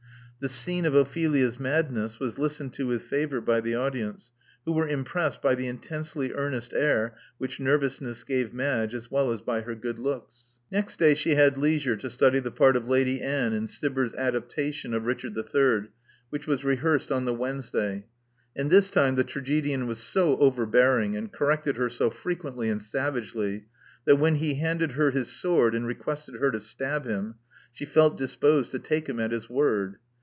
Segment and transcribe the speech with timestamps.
[0.41, 4.31] The scene of Ophelia's madness was listened to with favor by the audience,
[4.65, 9.39] who were impressed by the intensely earnest air which nervousness gave Madge, as well as
[9.41, 10.45] by her good looks.
[10.71, 14.95] Next day she had leisure to study the part of Lady Anne in Gibber's adaptation
[14.95, 15.91] of Richard III.,"
[16.31, 18.07] which was rehearsed on the Wednesday;
[18.55, 23.67] and this time the tragedian was so overbearing, and corrected her so frequently and savagely,
[24.05, 27.35] that when he handed her his sword, and requested her to stab him,
[27.71, 29.97] she felt disposed to take him at his word.